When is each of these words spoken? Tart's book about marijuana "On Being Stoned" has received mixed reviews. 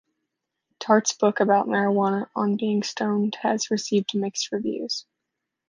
Tart's 0.79 1.13
book 1.13 1.39
about 1.41 1.67
marijuana 1.67 2.27
"On 2.35 2.57
Being 2.57 2.81
Stoned" 2.81 3.35
has 3.43 3.69
received 3.69 4.15
mixed 4.15 4.51
reviews. 4.51 5.05